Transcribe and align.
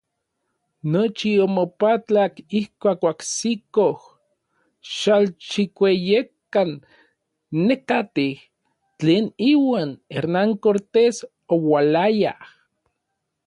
Nochi 0.91 1.31
omopatlak 1.45 2.33
ijkuak 2.59 2.99
oajsikoj 3.09 3.95
Xalxikueyekan 4.99 6.71
nekatej 7.67 8.33
tlen 8.97 9.25
iuan 9.51 9.89
Hernán 10.13 10.49
Cortés 10.63 11.17
oualayaj. 11.53 12.41